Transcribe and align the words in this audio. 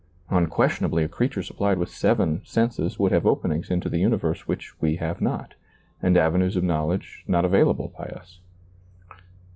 Un 0.31 0.47
questionably 0.47 1.03
a 1.03 1.07
creature 1.07 1.43
supplied 1.43 1.77
with 1.77 1.87
seven 1.91 2.41
senses 2.43 2.97
would 2.97 3.11
have 3.11 3.27
openings 3.27 3.69
into 3.69 3.87
the 3.87 3.99
universe 3.99 4.47
which 4.47 4.73
we 4.81 4.95
have 4.95 5.21
not, 5.21 5.53
and 6.01 6.17
avenues 6.17 6.55
of 6.55 6.63
knowledge 6.63 7.23
not 7.27 7.45
available 7.45 7.93
by 7.95 8.05
us. 8.07 8.39